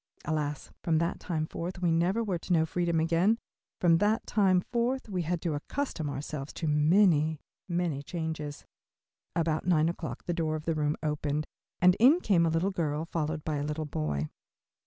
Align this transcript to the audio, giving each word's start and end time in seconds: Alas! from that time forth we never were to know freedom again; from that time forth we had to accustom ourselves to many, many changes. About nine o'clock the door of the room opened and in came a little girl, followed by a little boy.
Alas! 0.25 0.71
from 0.81 0.97
that 0.97 1.19
time 1.19 1.45
forth 1.45 1.79
we 1.79 1.91
never 1.91 2.23
were 2.23 2.39
to 2.39 2.51
know 2.53 2.65
freedom 2.65 2.99
again; 2.99 3.37
from 3.79 3.99
that 3.99 4.25
time 4.25 4.59
forth 4.59 5.07
we 5.07 5.21
had 5.21 5.39
to 5.43 5.53
accustom 5.53 6.09
ourselves 6.09 6.51
to 6.51 6.67
many, 6.67 7.39
many 7.69 8.01
changes. 8.01 8.65
About 9.35 9.67
nine 9.67 9.89
o'clock 9.89 10.23
the 10.23 10.33
door 10.33 10.55
of 10.55 10.65
the 10.65 10.73
room 10.73 10.97
opened 11.03 11.45
and 11.83 11.93
in 11.99 12.19
came 12.19 12.47
a 12.47 12.49
little 12.49 12.71
girl, 12.71 13.05
followed 13.05 13.43
by 13.43 13.57
a 13.57 13.63
little 13.63 13.85
boy. 13.85 14.27